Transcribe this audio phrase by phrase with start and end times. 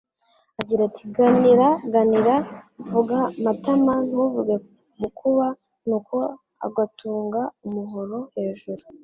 [0.61, 2.35] agira ati Ganira, ganira,
[2.91, 4.55] vuga matama, ntuvuge
[4.99, 5.47] bukuba
[5.87, 6.17] Nuko
[6.65, 8.83] agatunga umuhoro hejuru